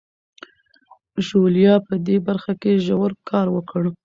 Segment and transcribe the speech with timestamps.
[1.25, 3.83] ژوليا په دې برخه کې ژور کار وکړ.